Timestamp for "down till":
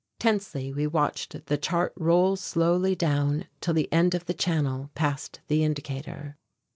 2.95-3.75